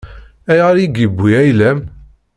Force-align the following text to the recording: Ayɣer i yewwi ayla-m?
Ayɣer 0.51 0.75
i 0.85 0.87
yewwi 0.97 1.31
ayla-m? 1.41 1.79